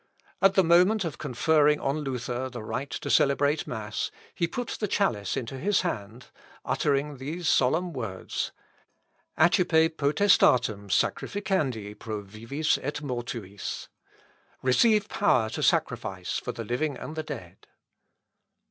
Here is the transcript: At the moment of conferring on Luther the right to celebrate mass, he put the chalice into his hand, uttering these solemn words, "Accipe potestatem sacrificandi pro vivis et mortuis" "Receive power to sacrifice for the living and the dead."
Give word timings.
At 0.41 0.55
the 0.55 0.63
moment 0.63 1.05
of 1.05 1.19
conferring 1.19 1.79
on 1.79 1.99
Luther 1.99 2.49
the 2.49 2.63
right 2.63 2.89
to 2.89 3.09
celebrate 3.11 3.67
mass, 3.67 4.09
he 4.33 4.47
put 4.47 4.69
the 4.79 4.87
chalice 4.87 5.37
into 5.37 5.59
his 5.59 5.81
hand, 5.81 6.31
uttering 6.65 7.17
these 7.17 7.47
solemn 7.47 7.93
words, 7.93 8.51
"Accipe 9.37 9.89
potestatem 9.97 10.89
sacrificandi 10.89 11.99
pro 11.99 12.23
vivis 12.23 12.79
et 12.81 13.03
mortuis" 13.03 13.89
"Receive 14.63 15.07
power 15.07 15.49
to 15.51 15.61
sacrifice 15.61 16.39
for 16.39 16.51
the 16.51 16.65
living 16.65 16.97
and 16.97 17.15
the 17.15 17.21
dead." 17.21 17.67